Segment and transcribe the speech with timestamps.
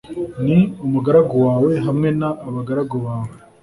[0.43, 0.47] n
[0.85, 3.35] umugaragu wawe hamwe n abagaragu bawe